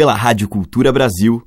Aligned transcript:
pela 0.00 0.14
Rádio 0.14 0.48
Cultura 0.48 0.90
Brasil. 0.90 1.46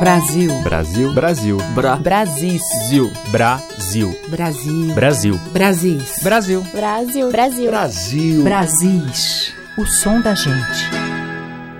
Brasil. 0.00 0.50
Brasil. 0.62 1.12
Brasil. 1.12 1.58
Bra. 1.74 1.96
Brasil. 1.96 2.58
Brasil. 3.30 4.14
Brasil. 4.30 4.88
Brasil. 4.94 5.38
Brasil. 5.52 6.08
Brasil. 6.22 6.62
Brasil. 6.72 7.30
Brasil. 7.30 7.70
Brasil. 7.70 8.44
Brasis. 8.44 9.52
O 9.76 9.84
som 9.84 10.22
da 10.22 10.34
gente. 10.34 10.88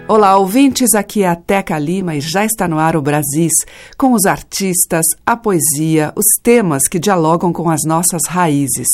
Olá, 0.07 0.37
ouvintes, 0.37 0.93
aqui 0.93 1.23
é 1.23 1.29
a 1.29 1.35
Teca 1.35 1.79
Lima 1.79 2.15
e 2.15 2.21
já 2.21 2.45
está 2.45 2.69
no 2.69 2.79
ar 2.79 2.95
o 2.95 3.01
Brasis, 3.01 3.55
com 3.97 4.13
os 4.13 4.27
artistas, 4.27 5.07
a 5.25 5.35
poesia, 5.35 6.13
os 6.15 6.27
temas 6.43 6.83
que 6.91 6.99
dialogam 6.99 7.55
com 7.55 7.71
as 7.71 7.87
nossas 7.87 8.21
raízes. 8.29 8.89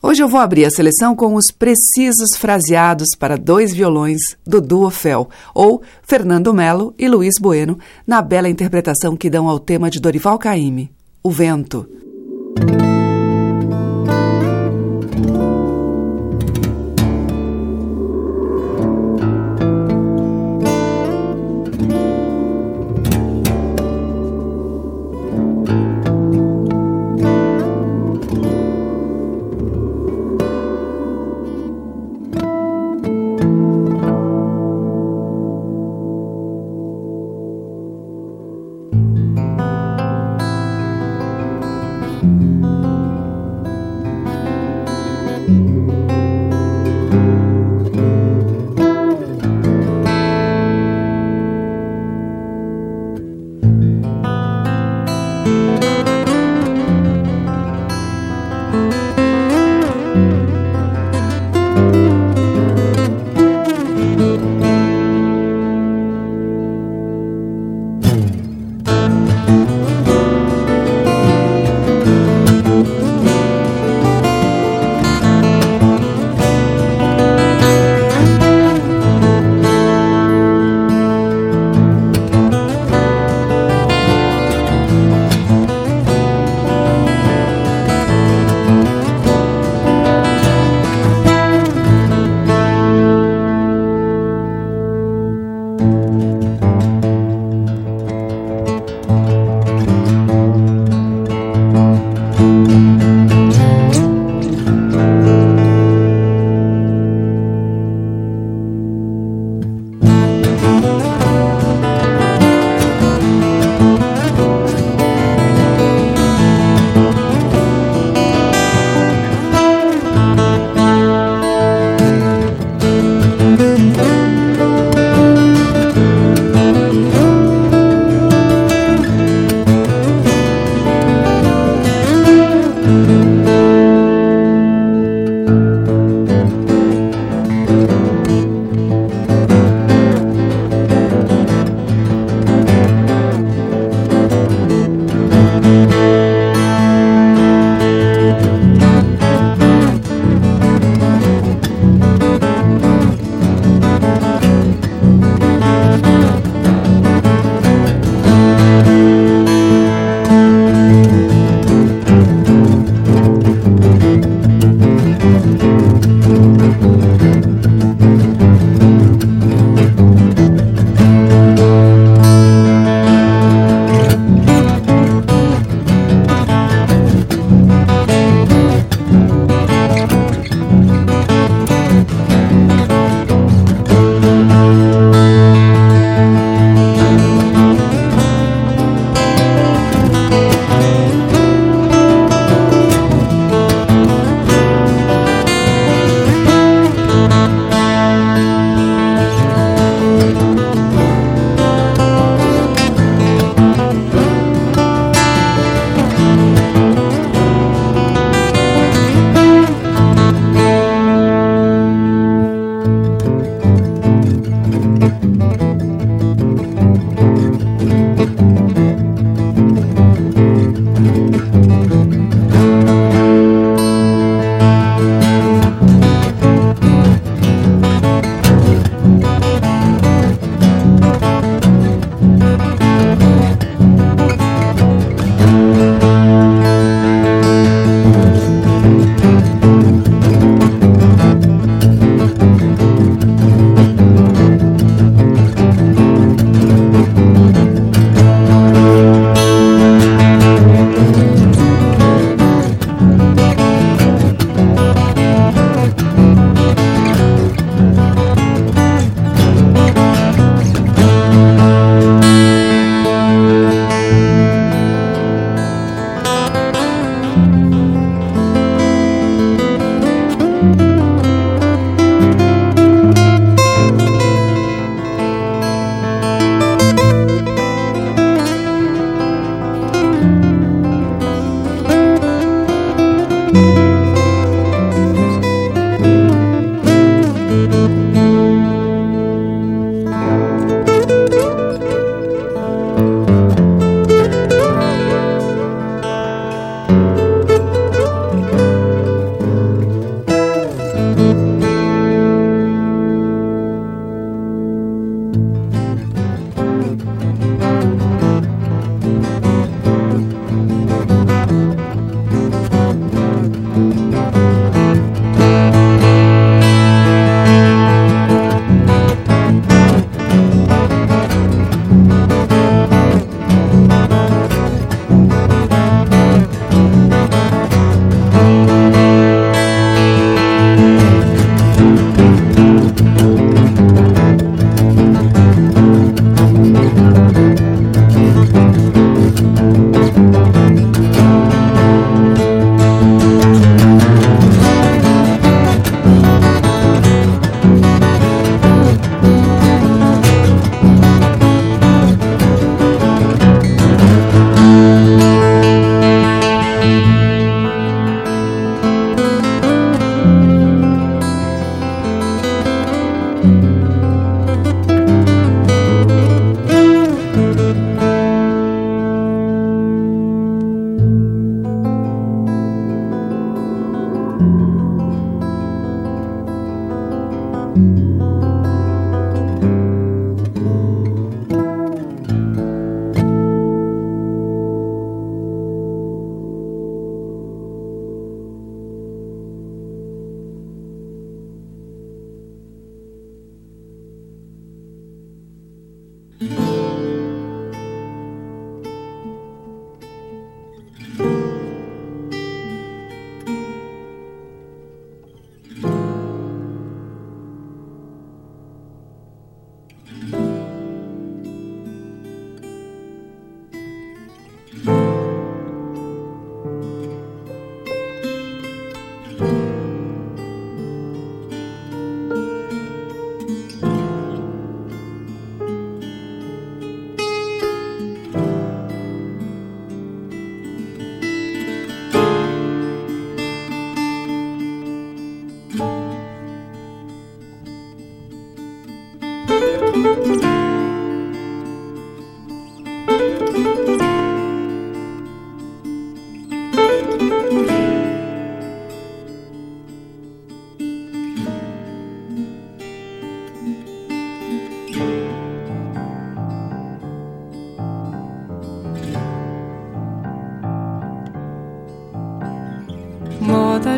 Hoje 0.00 0.22
eu 0.22 0.28
vou 0.28 0.38
abrir 0.38 0.64
a 0.64 0.70
seleção 0.70 1.16
com 1.16 1.34
os 1.34 1.46
precisos 1.50 2.36
fraseados 2.36 3.08
para 3.18 3.36
dois 3.36 3.74
violões 3.74 4.20
do 4.46 4.60
duo 4.60 4.88
Fel, 4.90 5.28
ou 5.52 5.82
Fernando 6.02 6.54
Melo 6.54 6.94
e 6.96 7.08
Luiz 7.08 7.34
Bueno, 7.40 7.76
na 8.06 8.22
bela 8.22 8.48
interpretação 8.48 9.16
que 9.16 9.28
dão 9.28 9.48
ao 9.48 9.58
tema 9.58 9.90
de 9.90 9.98
Dorival 9.98 10.38
Caymmi, 10.38 10.92
O 11.20 11.32
Vento. 11.32 11.88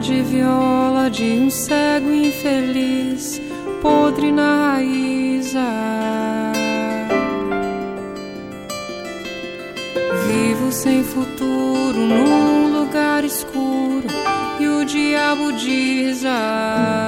De 0.01 0.23
viola 0.23 1.11
de 1.11 1.25
um 1.39 1.51
cego 1.51 2.11
infeliz, 2.11 3.41
podre 3.83 4.33
na 4.33 4.73
raiz. 4.73 5.53
Vivo 10.27 10.73
sem 10.73 11.05
futuro 11.05 11.99
num 11.99 12.81
lugar 12.81 13.25
escuro 13.25 14.07
e 14.59 14.67
o 14.67 14.85
diabo 14.85 15.53
diz. 15.53 16.25
Ah, 16.25 17.00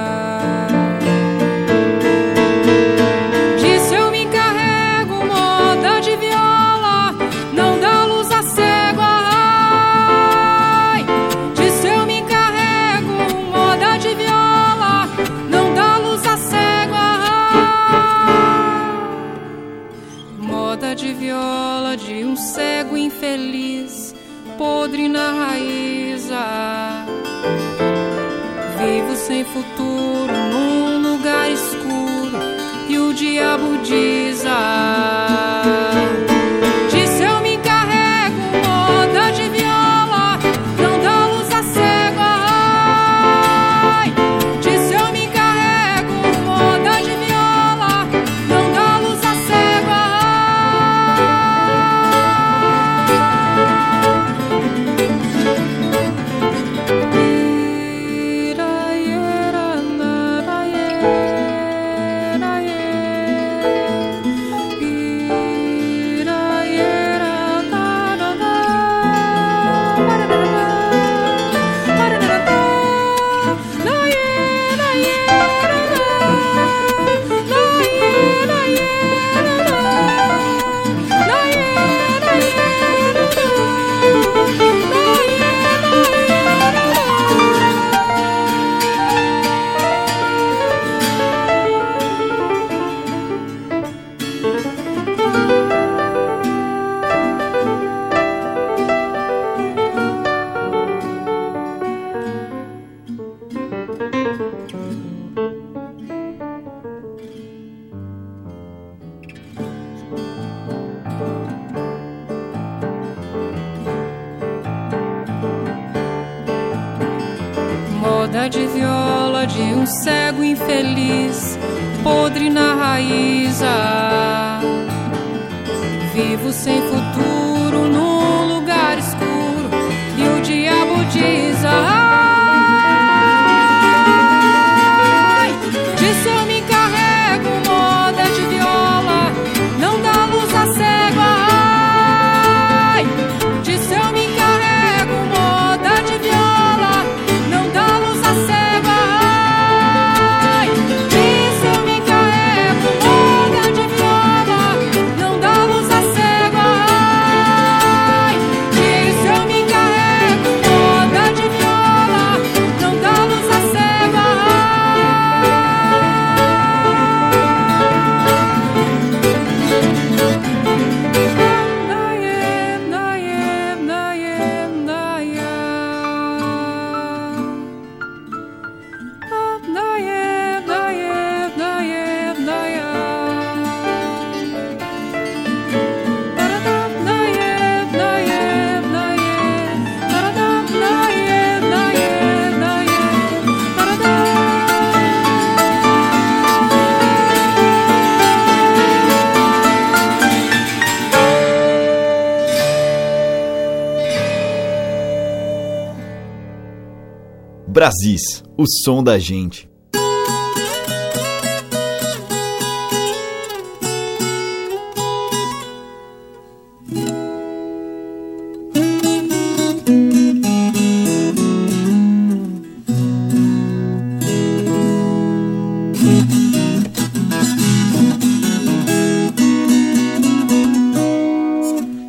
Brasis, 207.83 208.45
o 208.57 208.65
som 208.85 209.03
da 209.03 209.19
gente. 209.19 209.69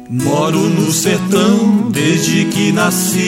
Moro 0.08 0.70
no 0.70 0.92
sertão 0.92 1.90
desde 1.90 2.46
que 2.46 2.72
nasci. 2.72 3.23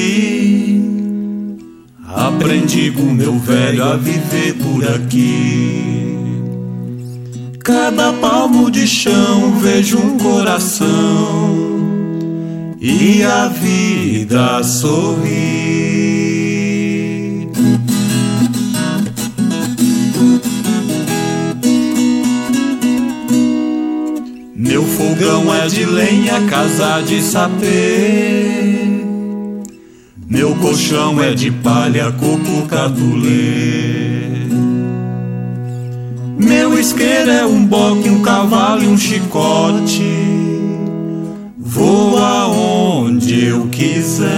Com 2.75 3.13
meu 3.13 3.39
velho 3.39 3.85
a 3.85 3.95
viver 3.95 4.53
por 4.55 4.85
aqui. 4.85 6.35
Cada 7.63 8.11
palmo 8.11 8.69
de 8.69 8.85
chão 8.85 9.55
vejo 9.59 9.97
um 9.97 10.17
coração 10.17 11.55
e 12.81 13.23
a 13.23 13.47
vida 13.47 14.61
sorri. 14.61 15.55
Meu 24.53 24.83
fogão 24.83 25.55
é 25.55 25.67
de 25.67 25.85
lenha, 25.85 26.41
casa 26.49 27.01
de 27.01 27.21
sapê. 27.21 28.74
Meu 30.55 30.61
colchão 30.61 31.21
é 31.21 31.33
de 31.33 31.51
palha, 31.51 32.11
coco 32.13 32.65
catulê. 32.67 34.47
Meu 36.37 36.79
isqueiro 36.79 37.29
é 37.29 37.45
um 37.45 37.65
boque, 37.65 38.09
um 38.09 38.21
cavalo 38.21 38.83
e 38.83 38.87
um 38.87 38.97
chicote. 38.97 40.01
Vou 41.57 42.17
aonde 42.17 43.45
eu 43.45 43.67
quiser. 43.67 44.29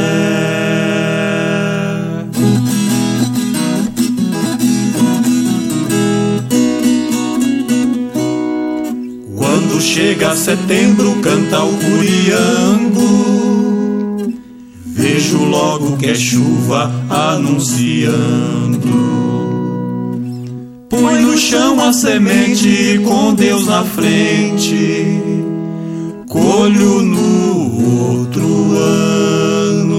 Quando 9.36 9.80
chega 9.80 10.36
setembro, 10.36 11.16
canta 11.22 11.64
o 11.64 11.74
curiango. 11.78 13.37
Vejo 15.28 15.44
logo 15.44 15.98
que 15.98 16.06
é 16.06 16.16
chuva 16.16 16.90
anunciando. 17.10 18.88
Põe 20.90 21.22
no 21.22 21.38
chão 21.38 21.84
a 21.84 21.92
semente 21.92 23.02
com 23.06 23.34
Deus 23.34 23.68
na 23.68 23.84
frente, 23.84 25.20
colho 26.30 27.02
no 27.02 28.20
outro 28.20 28.72
ano. 28.78 29.90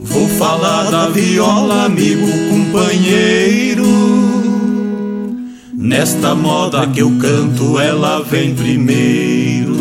Vou 0.00 0.28
falar 0.30 0.90
da 0.90 1.08
viola, 1.08 1.84
amigo, 1.84 2.26
companheiro. 2.50 4.19
Nesta 5.82 6.34
moda 6.34 6.86
que 6.86 7.00
eu 7.00 7.10
canto, 7.18 7.80
ela 7.80 8.22
vem 8.22 8.54
primeiro. 8.54 9.76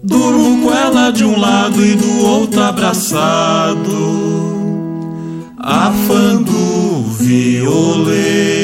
Durmo 0.00 0.62
com 0.62 0.72
ela 0.72 1.10
de 1.10 1.24
um 1.24 1.36
lado 1.36 1.84
e 1.84 1.96
do 1.96 2.20
outro 2.20 2.62
abraçado, 2.62 3.80
afando 5.58 6.52
o 6.52 7.02
violeiro. 7.18 8.56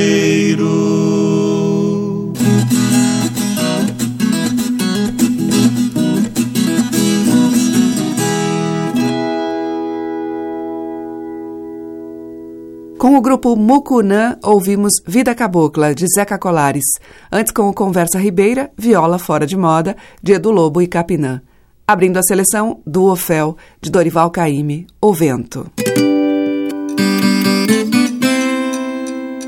Com 13.03 13.17
o 13.17 13.21
grupo 13.21 13.57
Mucunã, 13.57 14.37
ouvimos 14.45 14.93
Vida 15.05 15.35
Cabocla, 15.35 15.93
de 15.93 16.07
Zeca 16.07 16.39
Colares. 16.39 16.85
Antes, 17.33 17.53
com 17.53 17.69
o 17.69 17.75
Conversa 17.75 18.17
Ribeira, 18.17 18.71
Viola 18.79 19.19
Fora 19.19 19.45
de 19.45 19.57
Moda, 19.57 19.97
de 20.23 20.35
Edu 20.35 20.53
Lobo 20.53 20.81
e 20.81 20.87
Capinã. 20.87 21.43
Abrindo 21.85 22.19
a 22.19 22.23
seleção, 22.23 22.81
do 22.87 23.07
Ofel, 23.07 23.57
de 23.81 23.91
Dorival 23.91 24.31
Caymmi, 24.31 24.87
O 25.01 25.13
Vento. 25.13 25.69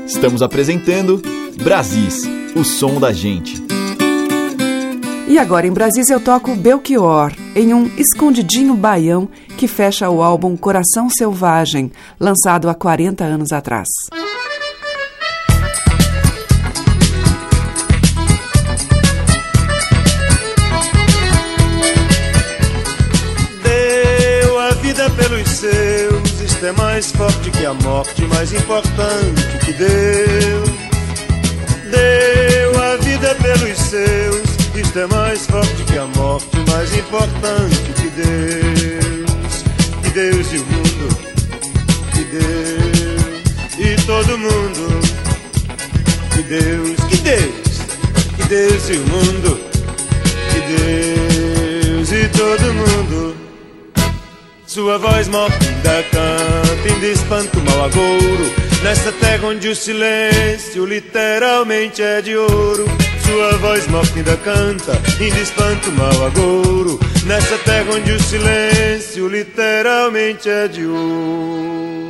Estamos 0.05 0.41
apresentando 0.41 1.21
Brasis, 1.63 2.23
o 2.57 2.63
som 2.65 2.99
da 2.99 3.13
gente. 3.13 3.63
E 5.27 5.39
agora 5.39 5.65
em 5.65 5.71
Brasis 5.71 6.09
eu 6.09 6.19
toco 6.19 6.55
Belchior, 6.55 7.33
em 7.55 7.73
um 7.73 7.87
escondidinho 7.97 8.75
baião 8.75 9.27
que 9.57 9.67
fecha 9.67 10.07
o 10.07 10.21
álbum 10.21 10.55
Coração 10.55 11.09
Selvagem, 11.09 11.91
lançado 12.19 12.69
há 12.69 12.75
40 12.75 13.23
anos 13.23 13.51
atrás. 13.51 13.87
Deu 23.63 24.59
a 24.59 24.69
vida 24.75 25.09
pelos 25.09 25.49
seus, 25.49 26.41
isto 26.41 26.65
é 26.67 26.71
mais 26.73 27.11
forte 27.11 27.49
que 27.49 27.65
a 27.65 27.73
morte, 27.73 28.21
mais 28.27 28.53
importante 28.53 29.41
que 29.65 29.73
deu. 29.73 30.63
Deu 31.89 32.83
a 32.83 32.95
vida 32.97 33.35
pelos 33.35 33.77
seus, 33.79 34.54
isto 34.79 34.99
é 34.99 35.07
mais 35.07 35.45
forte 35.45 35.83
que 35.83 35.97
a 35.97 36.05
morte, 36.05 36.47
mais 36.69 36.93
importante 36.95 37.75
que 37.95 38.09
Deus. 38.09 39.63
Que 40.03 40.09
Deus 40.09 40.53
e 40.53 40.57
o 40.57 40.65
mundo, 40.65 41.17
que 42.13 42.23
Deus 42.25 43.79
e 43.79 44.05
todo 44.05 44.37
mundo. 44.37 44.99
Que 46.33 46.43
Deus, 46.43 46.99
que 47.09 47.17
Deus, 47.17 47.79
que 48.35 48.43
Deus 48.43 48.89
e 48.89 48.93
o 48.93 49.07
mundo, 49.07 49.59
que 50.51 50.59
Deus 51.95 52.11
e 52.11 52.27
todo 52.29 52.73
mundo. 52.73 53.35
Sua 54.67 54.97
voz 54.97 55.27
morta 55.29 55.57
canta, 56.11 56.93
ainda 56.93 57.07
espanta 57.07 57.57
o 57.57 57.61
mau 57.61 57.85
agouro 57.85 58.53
Nessa 58.83 59.11
terra 59.13 59.47
onde 59.47 59.69
o 59.69 59.75
silêncio 59.75 60.85
literalmente 60.85 62.01
é 62.01 62.21
de 62.21 62.35
ouro 62.35 62.85
Sua 63.25 63.57
voz 63.57 63.87
morta 63.87 64.15
ainda 64.15 64.37
canta, 64.37 64.93
ainda 65.19 65.39
espanta 65.39 65.89
o 65.89 65.93
mau 65.93 66.25
agouro. 66.25 66.99
Nessa 67.25 67.57
terra 67.57 67.91
onde 67.91 68.11
o 68.11 68.19
silêncio 68.21 69.27
literalmente 69.27 70.47
é 70.47 70.67
de 70.67 70.85
ouro 70.85 72.05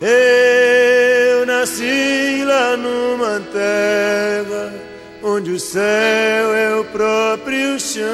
Eu 0.00 1.44
nasci 1.44 2.44
lá 2.46 2.78
numa 2.78 3.40
terra 3.52 4.72
Onde 5.22 5.50
o 5.50 5.60
céu 5.60 6.54
é 6.54 6.76
o 6.76 6.84
próprio 6.84 7.78
chão 7.78 8.06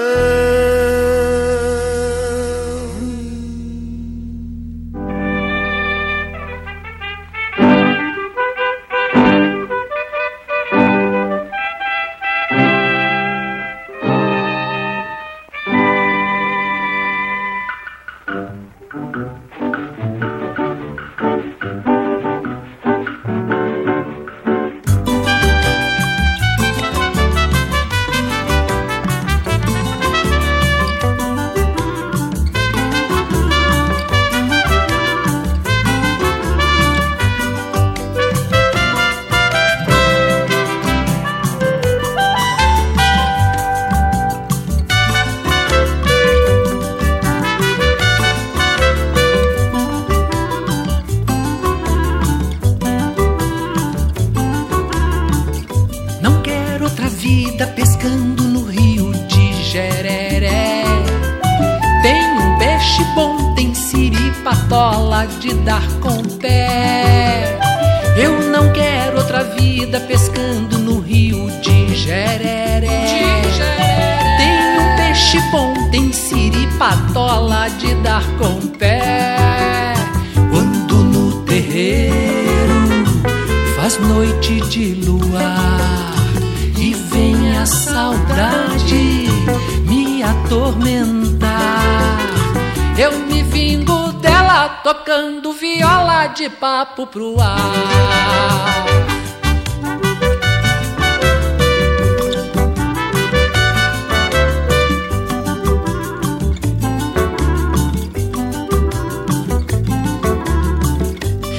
de 65.45 65.53
dar 65.57 65.87
com 66.01 66.21
o 66.21 66.39
pé. 66.39 67.59
Eu 68.17 68.51
não 68.51 68.73
quero 68.73 69.19
outra 69.19 69.45
vida 69.45 70.01
pescando 70.01 70.79
no 70.79 71.01
rio 71.01 71.51
de 71.61 71.95
Jereré. 71.95 73.43
Tem 74.39 74.79
um 74.79 74.97
peixe 74.97 75.39
bom, 75.51 75.75
tem 75.91 76.11
siripatola 76.15 77.69
de 77.79 77.95
dar 77.97 78.25
com 78.39 78.55
o 78.55 78.69
pé. 78.79 79.93
Quando 80.51 80.95
no 81.05 81.43
terreiro 81.43 83.05
faz 83.77 83.99
noite 83.99 84.63
de 84.71 84.95
luar 84.95 86.15
e 86.79 86.95
vem 86.95 87.59
a 87.59 87.67
saudade 87.67 89.29
me 89.87 90.23
atormentar. 90.23 90.84
Tocando 94.85 95.51
viola 95.55 96.27
de 96.27 96.51
papo 96.51 97.07
pro 97.07 97.41
ar. 97.41 97.57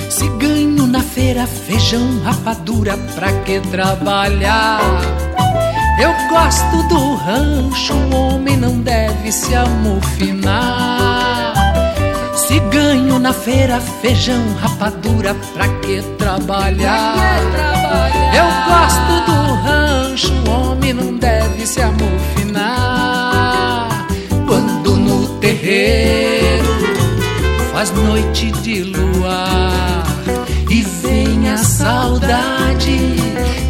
Se 0.08 0.28
ganho 0.38 0.86
na 0.86 1.02
feira 1.02 1.48
feijão, 1.48 2.22
rapadura, 2.24 2.96
pra 3.16 3.32
que 3.42 3.60
trabalhar? 3.72 4.80
Eu 6.00 6.14
gosto 6.30 6.88
do 6.90 7.16
rancho, 7.16 7.96
o 7.96 8.36
homem 8.36 8.56
não 8.56 8.80
deve 8.82 9.32
se 9.32 9.56
amofinar. 9.56 11.05
Se 12.48 12.60
ganho 12.60 13.18
na 13.18 13.34
feira 13.34 13.82
feijão, 13.82 14.54
rapadura, 14.62 15.36
pra 15.54 15.68
que 15.80 16.00
trabalhar? 16.16 17.16
Eu 18.36 18.46
gosto 18.70 19.26
do 19.26 19.56
rancho, 19.64 20.32
o 20.48 20.50
homem 20.52 20.94
não 20.94 21.18
deve 21.18 21.66
se 21.66 21.82
amofinar. 21.82 22.86
Quando 24.46 24.96
no 24.96 25.40
terreiro 25.40 26.66
faz 27.74 27.90
noite 27.92 28.52
de 28.62 28.84
luar 28.84 30.04
e 30.70 30.84
vem 30.84 31.50
a 31.50 31.58
saudade 31.58 33.00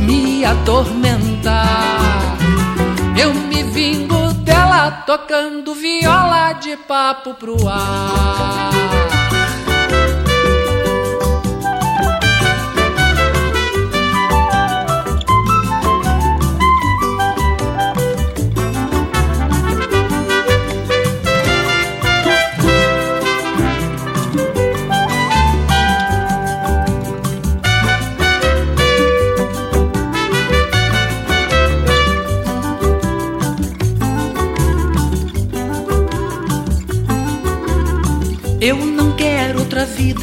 me 0.01 0.43
atormentar. 0.43 2.37
Eu 3.17 3.33
me 3.33 3.63
vingo 3.63 4.33
dela 4.43 4.91
tocando 5.07 5.73
viola 5.73 6.51
de 6.53 6.75
papo 6.75 7.33
pro 7.35 7.55
ar. 7.69 8.44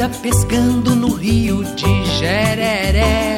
Vida 0.02 0.08
pescando 0.20 0.96
no 0.96 1.14
rio 1.14 1.62
de 1.76 2.04
Jereré. 2.18 3.36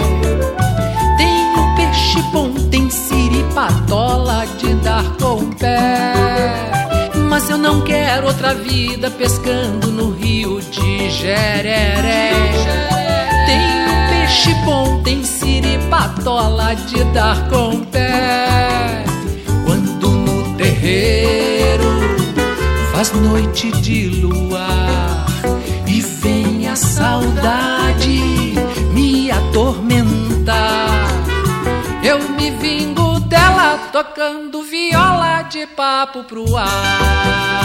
Tem 1.19 1.59
um 1.59 1.75
peixe 1.77 2.23
bom, 2.33 2.53
tem 2.71 2.89
siripatola 2.89 4.47
de 4.59 4.73
dar 4.77 5.05
com 5.19 5.41
o 5.41 5.55
pé. 5.57 6.15
Mas 7.29 7.51
eu 7.51 7.59
não 7.59 7.83
quero 7.83 8.29
outra 8.29 8.55
vida 8.55 9.11
pescando 9.11 9.89
no 9.89 10.13
rio 10.13 10.61
de 10.63 11.11
Jereré. 11.11 12.31
Tem 13.47 13.61
um 13.83 14.09
peixe 14.09 14.55
bom, 14.65 15.03
tem 15.03 15.23
siripatola 15.23 16.75
de 16.77 17.05
dar 17.13 17.47
com 17.51 17.77
o 17.77 17.87
pé. 17.87 19.05
Quando 19.67 20.09
no 20.09 20.57
terreiro 20.57 21.91
faz 22.93 23.13
noite 23.13 23.71
de 23.83 24.07
luar 24.09 24.44
papo 35.75 36.23
pro 36.25 36.57
ar. 36.57 37.65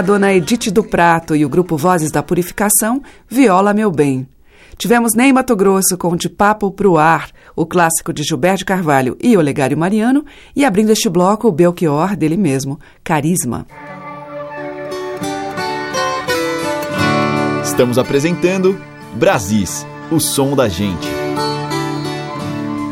A 0.00 0.02
dona 0.02 0.32
Edith 0.32 0.70
do 0.70 0.82
Prato 0.82 1.36
e 1.36 1.44
o 1.44 1.48
grupo 1.48 1.76
Vozes 1.76 2.10
da 2.10 2.22
Purificação, 2.22 3.02
Viola 3.28 3.74
Meu 3.74 3.90
Bem. 3.90 4.26
Tivemos 4.78 5.12
Ney 5.14 5.30
Mato 5.30 5.54
Grosso 5.54 5.98
com 5.98 6.16
De 6.16 6.26
Papo 6.26 6.70
Pro 6.70 6.96
Ar, 6.96 7.28
o 7.54 7.66
clássico 7.66 8.10
de 8.10 8.22
Gilberto 8.22 8.64
Carvalho 8.64 9.14
e 9.22 9.36
Olegário 9.36 9.76
Mariano, 9.76 10.24
e 10.56 10.64
abrindo 10.64 10.90
este 10.90 11.10
bloco 11.10 11.48
o 11.48 11.52
Belchior 11.52 12.16
dele 12.16 12.38
mesmo, 12.38 12.80
Carisma. 13.04 13.66
Estamos 17.62 17.98
apresentando 17.98 18.80
Brasis, 19.16 19.86
o 20.10 20.18
som 20.18 20.56
da 20.56 20.66
gente. 20.66 21.19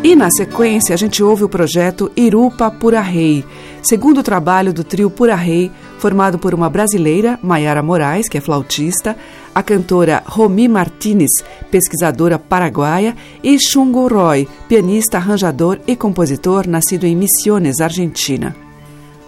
E 0.03 0.15
na 0.15 0.31
sequência 0.31 0.95
a 0.95 0.97
gente 0.97 1.25
ouve 1.25 1.43
o 1.43 1.49
projeto 1.49 2.11
Irupa 2.17 2.71
Pura 2.71 3.01
Rei, 3.01 3.45
segundo 3.83 4.23
trabalho 4.23 4.73
do 4.73 4.85
trio 4.85 5.11
Pura 5.11 5.35
Rei, 5.35 5.73
formado 5.99 6.39
por 6.39 6.55
uma 6.55 6.71
brasileira, 6.71 7.37
Maiara 7.43 7.83
Moraes, 7.83 8.29
que 8.29 8.39
é 8.39 8.41
flautista, 8.41 9.17
a 9.53 9.61
cantora 9.61 10.23
Romi 10.25 10.69
Martinez, 10.69 11.43
pesquisadora 11.69 12.39
paraguaia, 12.39 13.17
e 13.43 13.59
Chungo 13.59 14.07
Roy, 14.07 14.47
pianista, 14.69 15.19
arranjador 15.19 15.81
e 15.85 15.97
compositor 15.97 16.69
nascido 16.69 17.05
em 17.05 17.17
Misiones, 17.17 17.81
Argentina. 17.81 18.55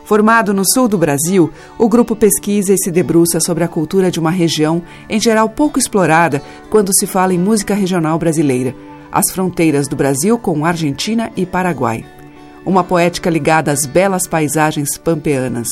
Formado 0.05 0.55
no 0.55 0.63
sul 0.65 0.87
do 0.87 0.97
Brasil, 0.97 1.51
o 1.79 1.89
grupo 1.89 2.15
pesquisa 2.15 2.73
e 2.73 2.79
se 2.79 2.93
debruça 2.93 3.41
sobre 3.41 3.65
a 3.65 3.69
cultura 3.69 4.09
de 4.09 4.21
uma 4.21 4.31
região, 4.31 4.83
em 5.09 5.19
geral 5.21 5.49
pouco 5.49 5.81
explorada 5.81 6.41
quando 6.71 6.95
se 6.95 7.09
fala 7.09 7.35
em 7.35 7.39
música 7.39 7.75
regional 7.75 8.19
brasileira, 8.21 8.75
as 9.13 9.31
fronteiras 9.31 9.89
do 9.89 9.97
Brasil 9.97 10.39
com 10.39 10.65
Argentina 10.65 11.31
e 11.37 11.45
Paraguai. 11.45 12.05
Uma 12.65 12.85
poética 12.85 13.31
ligada 13.31 13.73
às 13.73 13.87
belas 13.87 14.27
paisagens 14.27 14.99
pampeanas. 14.99 15.69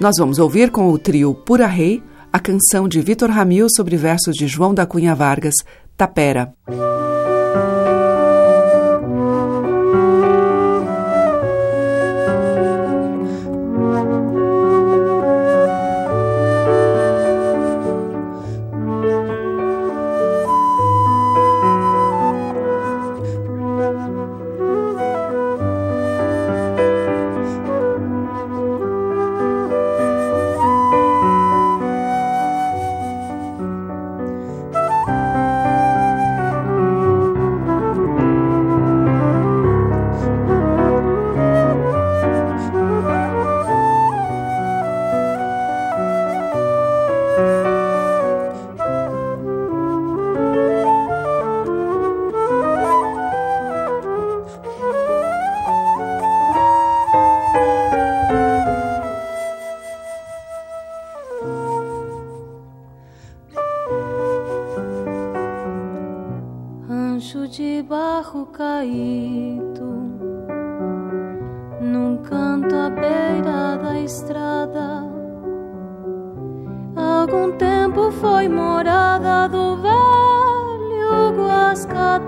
Nós 0.00 0.14
vamos 0.18 0.38
ouvir 0.38 0.70
com 0.70 0.90
o 0.90 0.98
trio 0.98 1.34
Pura 1.34 1.66
Rei 1.66 2.02
a 2.32 2.38
canção 2.38 2.88
de 2.88 3.00
Vitor 3.00 3.30
Ramil 3.30 3.66
sobre 3.74 3.96
versos 3.96 4.36
de 4.36 4.46
João 4.46 4.74
da 4.74 4.86
Cunha 4.86 5.14
Vargas, 5.14 5.54
Tapera. 5.96 6.52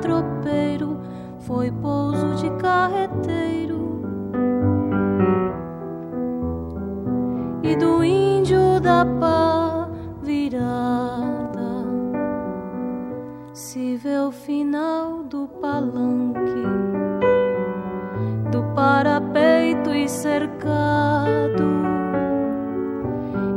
tropeiro 0.00 0.98
foi 1.40 1.70
pouso 1.70 2.34
de 2.36 2.50
carreteiro. 2.62 3.78
E 7.62 7.76
do 7.76 8.04
índio 8.04 8.80
da 8.80 9.04
pá 9.04 9.88
virada 10.22 11.84
se 13.52 13.96
vê 13.96 14.18
o 14.18 14.30
final 14.30 15.22
do 15.22 15.48
palanque, 15.60 16.66
do 18.50 18.62
parapeito 18.74 19.90
e 19.94 20.08
cercado. 20.08 21.64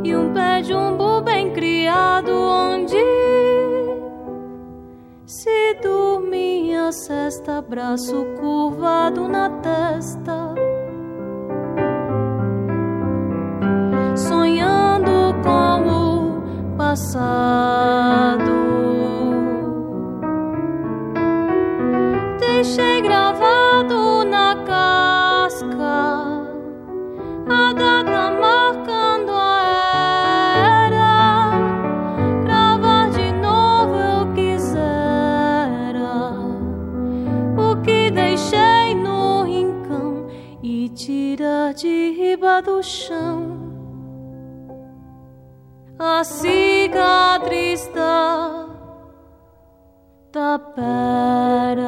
E 0.04 0.14
um 0.14 0.32
pé 0.32 0.62
de 0.62 0.74
umbu 0.74 1.22
bem 1.22 1.52
criado 1.52 2.30
onde 2.30 3.23
braço 7.68 8.24
curvado 8.40 9.28
na 9.28 9.50
testa. 9.50 10.54
Sonhando 14.16 15.34
com 15.42 15.88
o 15.88 16.76
passado. 16.76 18.44
Deixei 22.38 23.02
gravado 23.02 23.23
riba 42.34 42.60
do 42.62 42.82
chão 42.82 43.62
a 45.96 46.24
cicatriz 46.24 47.86
da 47.94 48.66
tapera. 50.32 51.84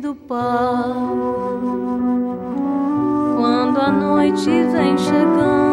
Do 0.00 0.14
pago 0.14 1.58
Quando 3.36 3.80
a 3.80 3.90
noite 3.90 4.50
vem 4.50 4.96
chegando 4.98 5.65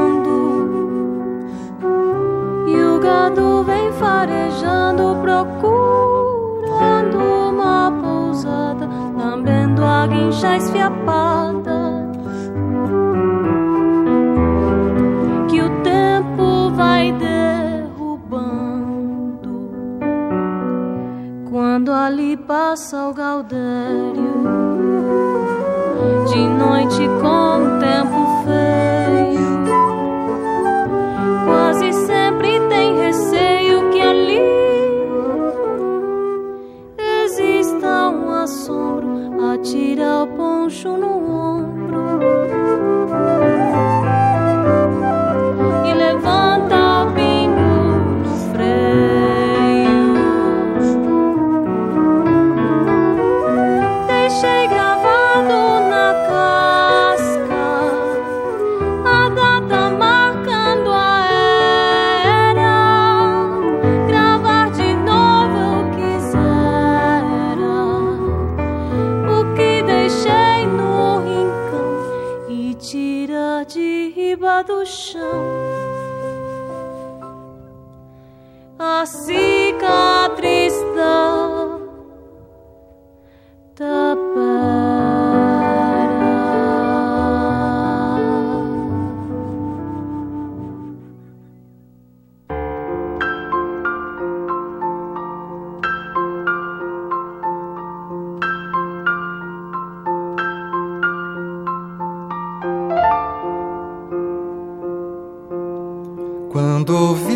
Quando 106.84 106.98
ouvi 107.00 107.33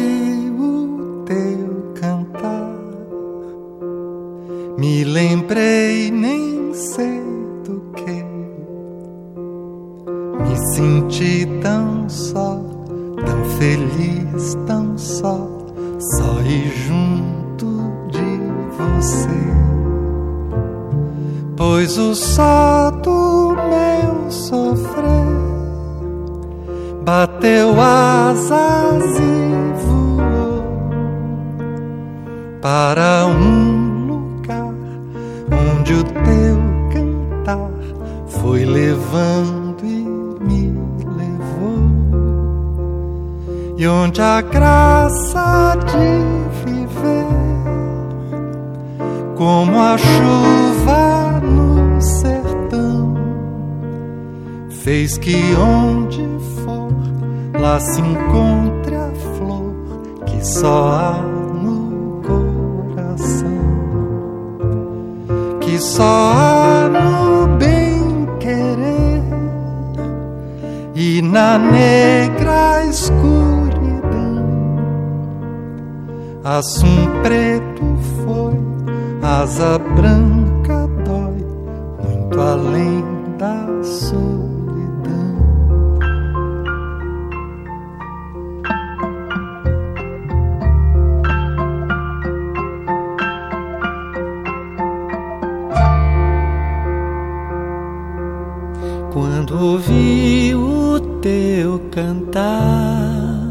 Quando 99.17 99.59
ouvi 99.59 100.53
o 100.53 100.99
teu 101.23 101.81
cantar, 101.89 103.41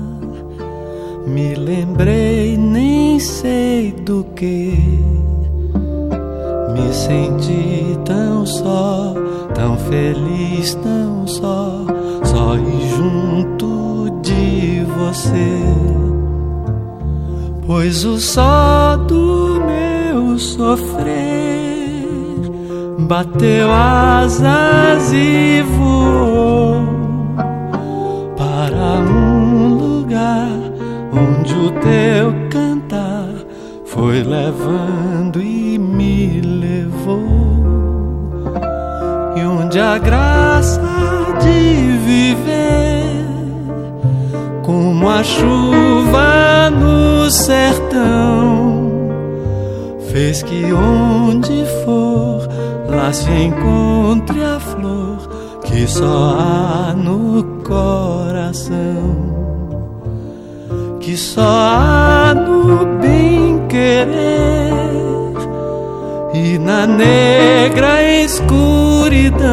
me 1.27 1.57
lembrei 1.57 2.57
nem 2.57 3.19
sei 3.19 3.91
do 3.91 4.23
que. 4.37 4.79
Me 6.73 6.93
senti 6.93 7.99
tão 8.05 8.47
só, 8.47 9.13
tão 9.57 9.77
feliz, 9.77 10.77
tão 10.77 11.27
só, 11.27 11.85
só 12.23 12.55
e 12.57 12.89
junto 12.89 14.21
de 14.23 14.85
você. 14.85 15.65
Pois 17.67 18.05
o 18.05 18.21
só 18.21 18.97
do 18.97 19.61
meu 19.67 20.39
sofrer 20.39 21.76
bateu 23.07 23.71
asas 23.71 25.12
e 25.12 25.62
voou 25.62 26.85
para 28.37 28.99
um 29.01 29.75
lugar 29.75 30.51
onde 31.12 31.55
o 31.55 31.71
teu 31.71 32.35
cantar 32.51 33.29
foi 33.85 34.25
levando 34.25 35.40
e 35.40 35.79
me 35.79 36.40
levou. 36.40 37.16
E 39.37 39.40
onde 39.45 39.79
a 39.79 39.99
graça 39.99 40.81
de 41.40 41.97
viver 41.99 43.25
como 44.64 45.09
a 45.09 45.23
chuva 45.23 46.71
no 46.71 47.31
sertão 47.31 48.90
fez 50.11 50.42
que 50.42 50.73
onde 50.73 51.64
se 53.13 53.31
encontre 53.31 54.43
a 54.43 54.59
flor 54.61 55.19
que 55.65 55.87
só 55.87 56.37
há 56.39 56.95
no 56.95 57.45
coração, 57.63 58.77
que 61.01 61.17
só 61.17 61.43
há 61.43 62.35
no 62.35 62.99
bem 63.01 63.67
querer 63.69 64.67
e 66.35 66.59
na 66.59 66.87
negra 66.87 68.03
escuridão. 68.23 69.47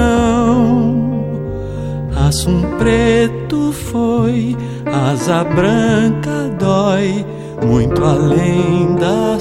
Assum 2.27 2.62
preto 2.77 3.71
foi, 3.71 4.56
asa 4.86 5.43
branca 5.43 6.49
dói, 6.60 7.25
muito 7.65 8.03
além 8.03 8.95
da 8.95 9.39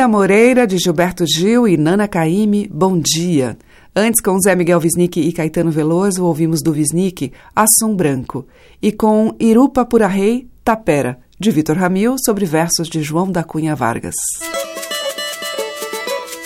Cida 0.00 0.08
Moreira, 0.08 0.66
de 0.66 0.78
Gilberto 0.78 1.26
Gil 1.26 1.68
e 1.68 1.76
Nana 1.76 2.08
Caymmi, 2.08 2.66
Bom 2.72 2.98
Dia. 2.98 3.58
Antes, 3.94 4.22
com 4.22 4.40
Zé 4.40 4.56
Miguel 4.56 4.80
Wisnik 4.82 5.20
e 5.20 5.30
Caetano 5.30 5.70
Veloso, 5.70 6.24
ouvimos 6.24 6.62
do 6.62 6.72
Wisnik 6.72 7.30
Assum 7.54 7.94
Branco. 7.94 8.46
E 8.80 8.92
com 8.92 9.36
Irupa 9.38 9.84
Pura 9.84 10.06
Rei, 10.06 10.48
Tapera, 10.64 11.18
de 11.38 11.50
Vitor 11.50 11.76
Ramil, 11.76 12.16
sobre 12.24 12.46
versos 12.46 12.88
de 12.88 13.02
João 13.02 13.30
da 13.30 13.44
Cunha 13.44 13.76
Vargas. 13.76 14.14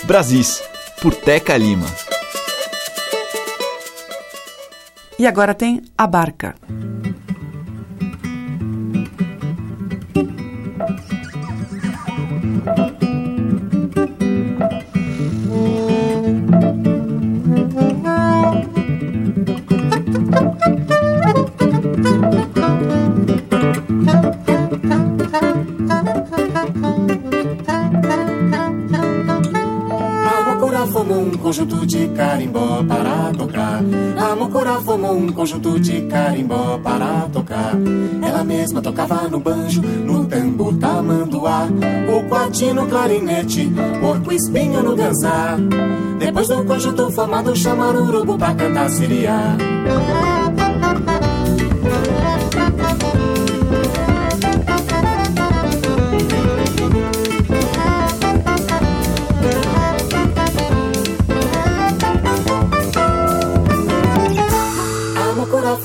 Brasis, 0.03 0.61
por 1.01 1.15
Teca 1.15 1.57
Lima. 1.57 1.87
E 5.17 5.29
agora 5.29 5.55
tem 5.55 5.81
A 5.97 6.09
Barca. 6.09 6.57
Carimbó 32.15 32.83
para 32.85 33.33
tocar. 33.37 33.83
A 34.17 34.35
Mocura 34.37 34.81
formou 34.81 35.17
um 35.17 35.33
conjunto 35.33 35.79
de 35.79 36.03
carimbó 36.03 36.79
para 36.83 37.29
tocar. 37.33 37.75
Ela 38.23 38.45
mesma 38.45 38.81
tocava 38.81 39.29
no 39.29 39.41
banjo, 39.41 39.83
no 39.83 40.25
tambo, 40.25 40.73
tamanduá, 40.75 41.69
o 42.09 42.29
quati 42.29 42.73
no 42.73 42.87
clarinete, 42.87 43.71
porco 44.01 44.33
espinho 44.33 44.83
no 44.83 44.97
ganzá. 44.97 45.57
Depois 46.19 46.49
do 46.49 46.65
conjunto 46.65 47.11
formado, 47.11 47.55
chamaram 47.55 48.01
o 48.01 48.09
urubu 48.09 48.39
pra 48.39 48.55
cantar 48.55 48.89
siriá. 48.91 49.57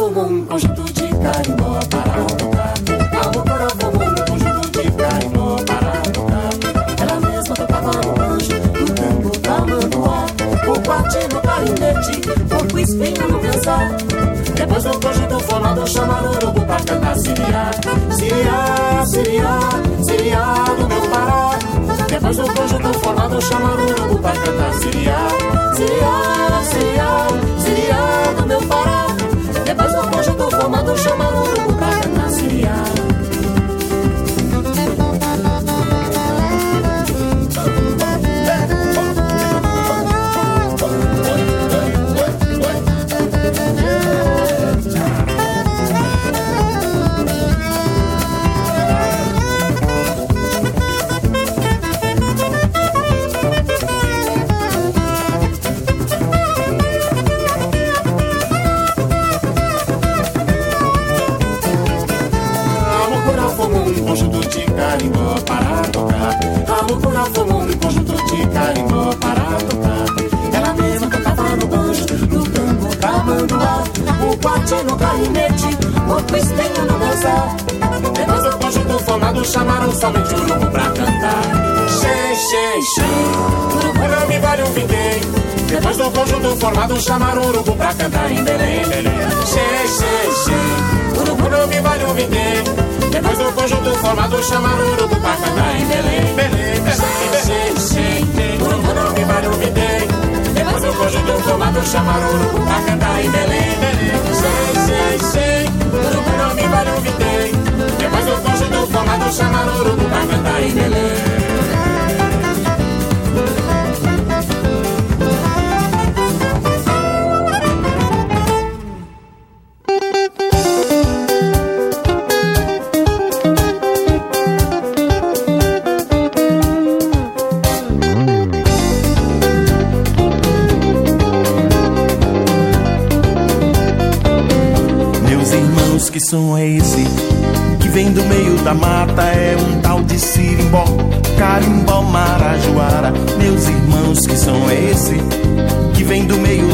Um 0.09 0.43
conjunto 0.43 0.83
de 0.93 1.07
carimbó 1.07 1.79
para 1.87 2.23
tocar. 2.35 2.73
Formou 3.79 4.07
um 4.07 4.15
conjunto 4.25 4.71
de 4.71 4.91
carimbó 4.93 5.55
para 5.67 6.01
tocar. 6.11 6.49
Ela 6.99 7.19
mesma 7.19 7.55
tocava 7.55 7.91
no 7.91 8.13
banjo, 8.13 8.55
no 8.79 8.85
tambo, 8.95 9.29
tamanduá, 9.39 10.25
o 10.67 10.81
quati 10.81 11.19
no 11.31 11.39
clarinete, 11.41 12.21
porco 12.49 12.79
espinho 12.79 13.27
no 13.29 13.39
ganzá. 13.39 13.77
Depois 14.55 14.83
do 14.83 14.99
conjunto 14.99 15.39
formado, 15.41 15.87
chamaram 15.87 16.31
o 16.31 16.35
urubu 16.37 16.65
pra 16.65 16.77
cantar 16.77 17.15
siriá. 17.15 17.71
Siriá, 18.17 19.05
siriá, 19.05 19.59
siriá 20.03 20.65
do 20.75 20.87
meu 20.87 21.01
Pará. 21.11 21.51
Depois 22.09 22.35
do 22.35 22.51
conjunto 22.51 22.99
formado, 22.99 23.41
chamaram 23.43 23.85
o 23.85 23.91
urubu 23.91 24.17
pra 24.17 24.31
cantar 24.31 24.73
siriá. 24.73 25.27
Siriá, 25.75 26.63
siriá, 26.65 27.27
siriá 27.59 28.29
bate 28.69 29.18
mas 29.79 29.95
o 29.95 30.03
fugido 30.11 30.51
fumando 30.51 30.97
chama 30.97 31.29
o 31.29 31.41
urubu 31.41 31.73
pra 31.77 31.89
gananciar 32.01 33.08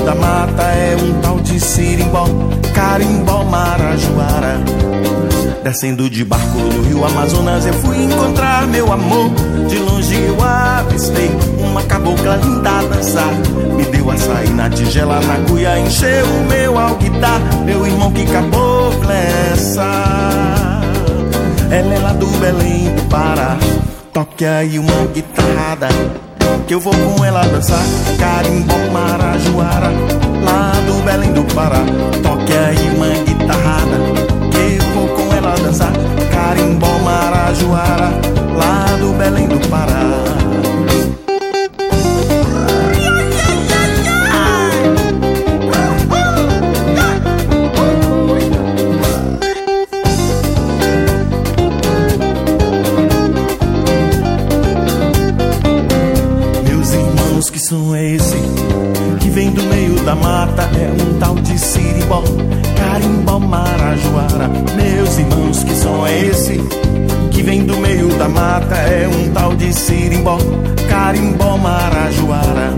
da 0.05 0.13
mata, 0.13 0.61
é 0.61 0.95
um 0.95 1.19
tal 1.19 1.39
de 1.39 1.59
sirimbó, 1.59 2.27
carimbó, 2.75 3.43
marajoara. 3.43 4.59
Descendo 5.63 6.07
de 6.07 6.23
barco 6.23 6.59
no 6.59 6.83
rio 6.83 7.03
Amazonas, 7.03 7.65
eu 7.65 7.73
fui 7.73 8.03
encontrar 8.03 8.67
meu 8.67 8.93
amor. 8.93 9.31
De 9.67 9.79
longe 9.79 10.15
eu 10.15 10.37
avistei 10.43 11.31
uma 11.57 11.81
cabocla 11.81 12.35
linda 12.35 12.69
a 12.69 12.83
dançar. 12.83 13.33
Me 13.75 13.83
deu 13.85 14.11
açaí 14.11 14.49
na 14.49 14.69
tigela, 14.69 15.19
na 15.21 15.49
cuia, 15.49 15.79
encheu 15.79 16.23
o 16.23 16.43
meu 16.47 16.77
alguidar. 16.77 17.41
Meu 17.65 17.87
irmão, 17.87 18.11
que 18.11 18.27
cabocla 18.27 19.11
é 19.11 19.49
essa? 19.53 20.81
Ela 21.71 21.95
é 21.95 21.99
lá 21.99 22.13
do 22.13 22.27
Belém 22.37 22.93
do 22.93 23.01
Pará. 23.09 23.57
Toque 24.13 24.45
aí 24.45 24.77
uma 24.77 25.07
guitarrada. 25.07 25.87
Que 26.67 26.73
eu 26.73 26.79
vou 26.79 26.93
com 26.93 27.23
ela 27.23 27.41
dançar. 27.41 27.83
Carimbó, 28.17 28.77
Marajoara 28.91 29.91
Lá 30.43 30.71
do 30.85 31.03
Belém 31.03 31.33
do 31.33 31.43
Pará. 31.53 31.83
Toque 32.23 32.53
aí 32.53 32.95
uma 32.95 33.07
guitarrada. 33.23 33.97
Que 34.51 34.77
eu 34.77 34.93
vou 34.93 35.07
com 35.09 35.33
ela 35.33 35.55
dançar. 35.55 35.91
Carimbó, 36.31 36.99
Marajoara 36.99 38.11
Lá 38.55 38.85
do 38.99 39.13
Belém 39.17 39.47
do 39.47 39.59
Pará 39.69 40.25
mata, 60.55 60.69
é 60.77 60.89
um 60.89 61.19
tal 61.19 61.35
de 61.35 61.59
sirimbó, 61.59 62.23
carimbó, 62.77 63.39
marajoara. 63.39 64.49
Meus 64.75 65.17
irmãos, 65.17 65.63
que 65.63 65.75
som 65.75 66.07
é 66.07 66.25
esse? 66.27 66.59
Que 67.31 67.41
vem 67.41 67.65
do 67.65 67.77
meio 67.77 68.07
da 68.17 68.29
mata, 68.29 68.75
é 68.75 69.07
um 69.07 69.33
tal 69.33 69.55
de 69.55 69.73
sirimbó, 69.73 70.37
carimbó, 70.87 71.57
marajoara. 71.57 72.73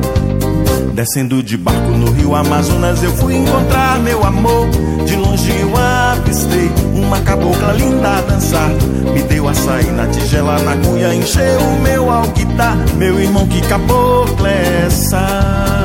Descendo 0.94 1.44
de 1.44 1.56
barco 1.58 1.92
no 1.92 2.12
rio 2.12 2.34
Amazonas, 2.34 3.04
eu 3.04 3.12
fui 3.12 3.36
encontrar 3.36 4.00
meu 4.00 4.24
amor. 4.24 4.68
De 5.06 5.16
longe 5.16 5.52
eu 5.60 5.72
avistei 5.78 6.72
uma 6.96 7.20
cabocla 7.20 7.74
linda 7.74 8.18
a 8.18 8.22
dançar. 8.22 8.70
Me 9.14 9.22
deu 9.22 9.48
açaí 9.48 9.92
na 9.92 10.08
tigela, 10.08 10.58
na 10.60 10.76
cuia, 10.78 11.14
encheu 11.14 11.60
o 11.60 11.82
meu 11.82 12.12
alguidar. 12.12 12.76
Meu 12.96 13.20
irmão, 13.20 13.48
que 13.48 13.62
cabocla 13.62 14.50
é 14.50 14.86
essa? 14.88 15.77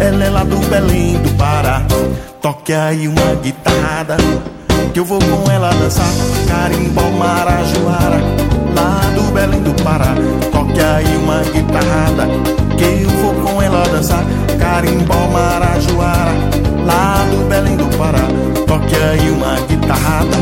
Ela 0.00 0.24
é 0.24 0.30
lá 0.30 0.44
do 0.44 0.56
Belém 0.70 1.18
do 1.18 1.28
Pará. 1.36 1.82
Toque 2.40 2.72
aí 2.72 3.06
uma 3.06 3.34
guitarrada, 3.42 4.16
que 4.94 4.98
eu 4.98 5.04
vou 5.04 5.18
com 5.18 5.50
ela 5.50 5.68
dançar. 5.74 6.08
Carimbó, 6.48 7.02
marajoara, 7.10 8.18
lá 8.74 9.00
do 9.14 9.30
Belém 9.30 9.62
do 9.62 9.74
Pará. 9.84 10.14
Toque 10.50 10.80
aí 10.80 11.16
uma 11.18 11.42
guitarrada, 11.42 12.26
que 12.78 13.02
eu 13.02 13.10
vou 13.10 13.34
com 13.34 13.60
ela 13.60 13.82
dançar. 13.88 14.24
Carimbó, 14.58 15.28
marajoara, 15.28 16.32
lá 16.86 17.22
do 17.30 17.46
Belém 17.46 17.76
do 17.76 17.84
Pará. 17.98 18.26
Toque 18.66 18.96
aí 18.96 19.30
uma 19.30 19.54
guitarrada, 19.68 20.36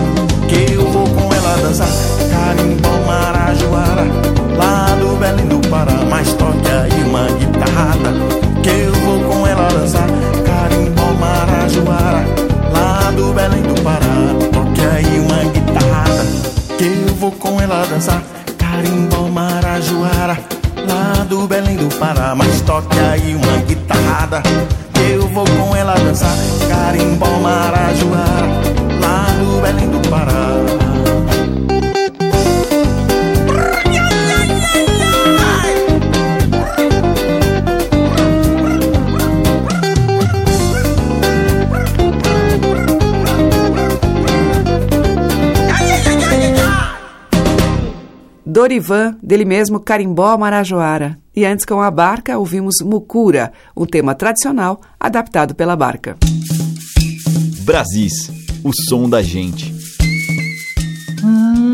Dorivan, 48.89 49.19
dele 49.23 49.45
mesmo 49.45 49.79
Carimbó 49.79 50.37
Marajoara. 50.39 51.19
E 51.37 51.45
antes 51.45 51.65
com 51.65 51.81
a 51.81 51.91
barca 51.91 52.39
ouvimos 52.39 52.77
Mucura, 52.83 53.53
um 53.77 53.85
tema 53.85 54.15
tradicional 54.15 54.81
adaptado 54.99 55.55
pela 55.55 55.77
barca. 55.77 56.17
Brasis, 57.65 58.31
o 58.65 58.71
som 58.89 59.09
da 59.09 59.23
gente. 59.23 59.75
Atravessei 61.23 61.68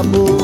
os 0.00 0.39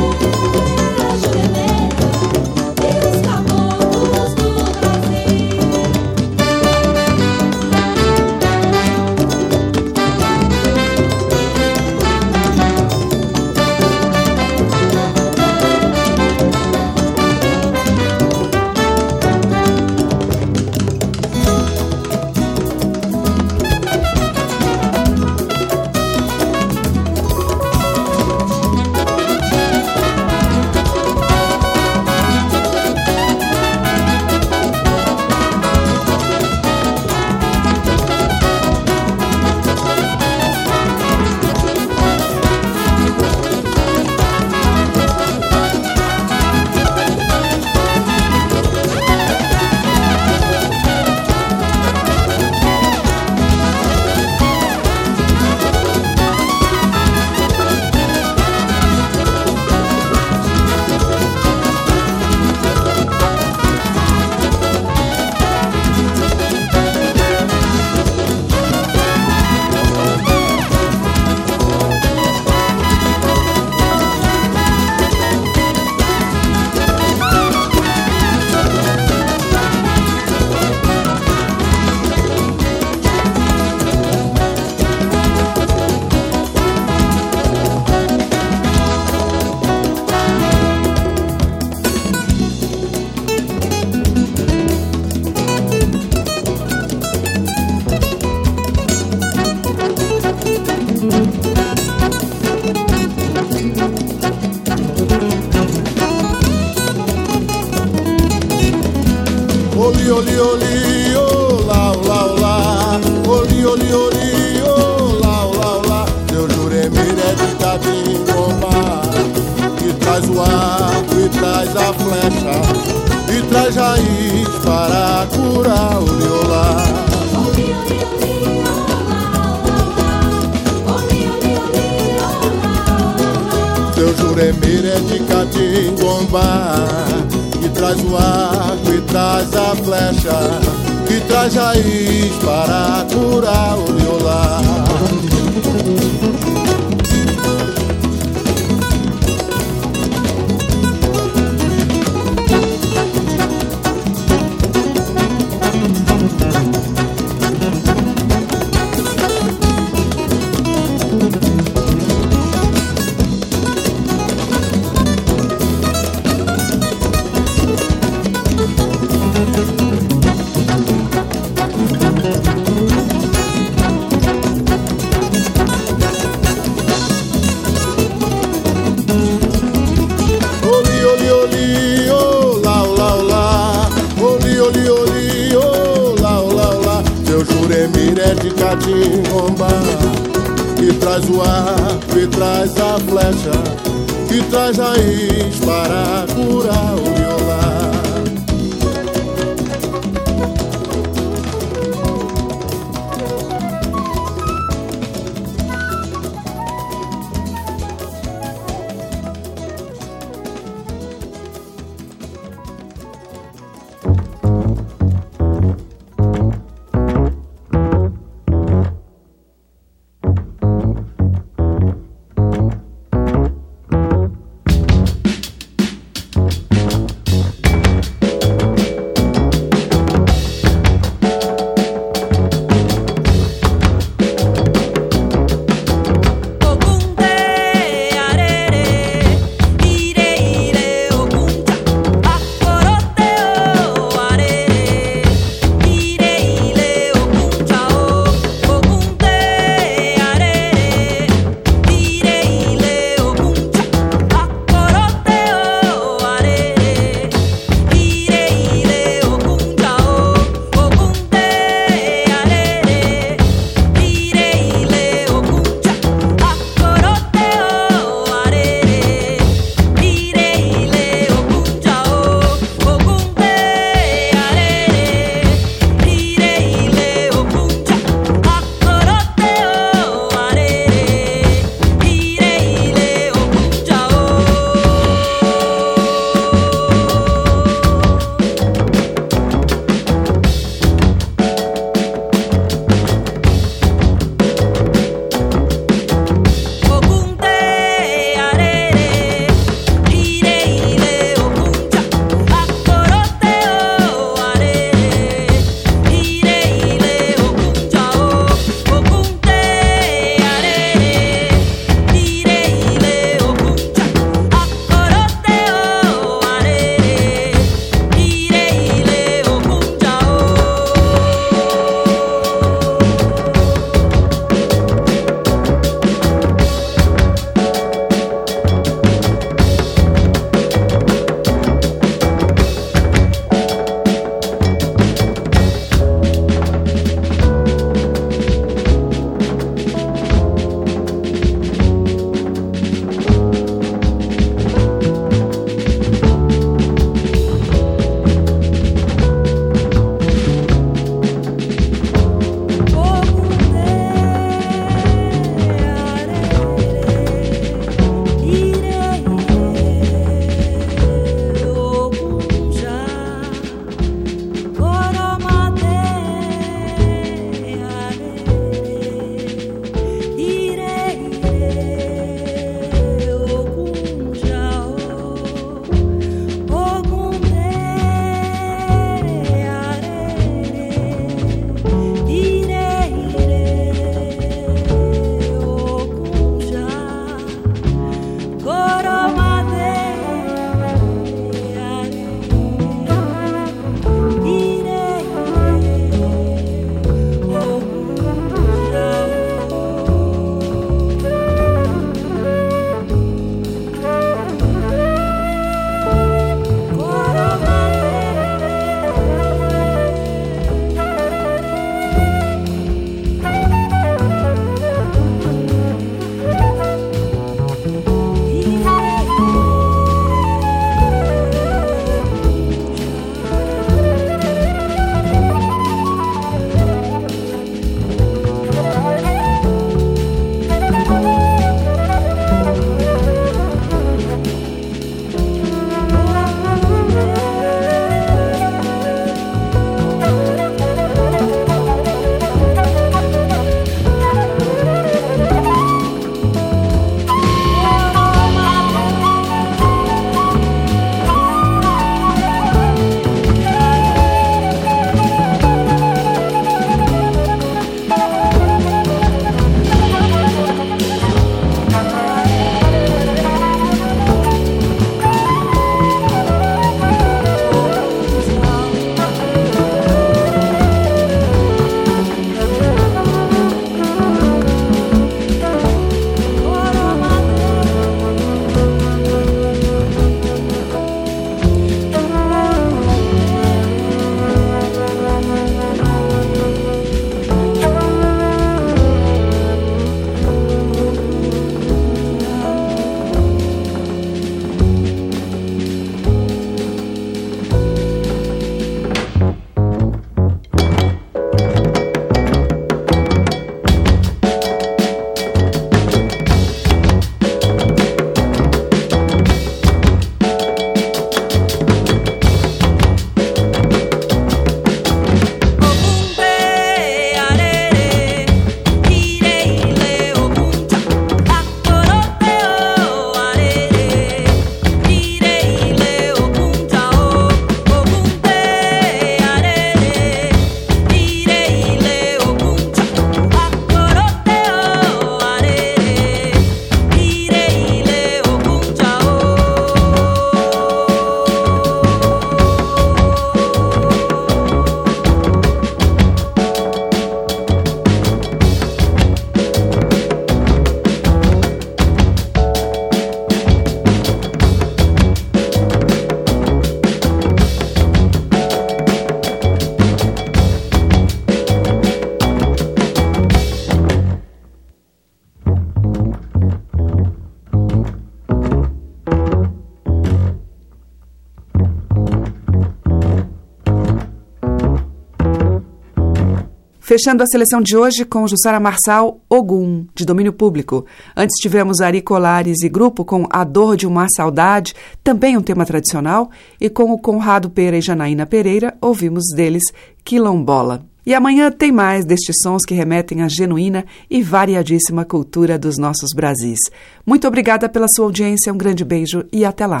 Fechando 577.16 577.42
a 577.42 577.46
seleção 577.46 577.80
de 577.80 577.96
hoje 577.96 578.26
com 578.26 578.46
Jussara 578.46 578.78
Marçal, 578.78 579.40
Ogum, 579.48 580.04
de 580.14 580.26
domínio 580.26 580.52
público. 580.52 581.06
Antes 581.34 581.58
tivemos 581.58 582.02
Ari 582.02 582.20
Colares 582.20 582.82
e 582.82 582.90
grupo 582.90 583.24
com 583.24 583.46
A 583.48 583.64
Dor 583.64 583.96
de 583.96 584.06
uma 584.06 584.26
Saudade, 584.28 584.92
também 585.24 585.56
um 585.56 585.62
tema 585.62 585.86
tradicional, 585.86 586.50
e 586.78 586.90
com 586.90 587.10
o 587.10 587.18
Conrado 587.18 587.70
Pera 587.70 587.96
e 587.96 588.02
Janaína 588.02 588.44
Pereira, 588.44 588.94
ouvimos 589.00 589.44
deles 589.54 589.84
Quilombola. 590.22 591.06
E 591.24 591.32
amanhã 591.32 591.70
tem 591.70 591.90
mais 591.90 592.26
destes 592.26 592.56
sons 592.62 592.84
que 592.84 592.92
remetem 592.92 593.40
à 593.40 593.48
genuína 593.48 594.04
e 594.28 594.42
variadíssima 594.42 595.24
cultura 595.24 595.78
dos 595.78 595.96
nossos 595.96 596.34
Brasis. 596.34 596.80
Muito 597.24 597.48
obrigada 597.48 597.88
pela 597.88 598.08
sua 598.14 598.26
audiência, 598.26 598.70
um 598.70 598.76
grande 598.76 599.06
beijo 599.06 599.42
e 599.50 599.64
até 599.64 599.86
lá. 599.86 600.00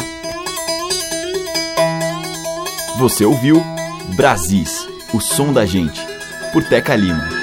Você 2.98 3.24
ouviu 3.24 3.62
Brasis, 4.14 4.86
o 5.14 5.20
som 5.20 5.50
da 5.50 5.64
gente, 5.64 6.15
por 6.52 6.64
Teca 6.64 6.96
Lima. 6.96 7.35